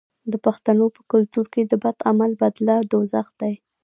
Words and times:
د 0.31 0.33
پښتنو 0.45 0.85
په 0.95 1.01
کلتور 1.11 1.45
کې 1.53 1.61
د 1.65 1.73
بد 1.83 1.97
عمل 2.09 2.31
بدله 2.41 2.75
دوزخ 2.91 3.27
دی. 3.41 3.53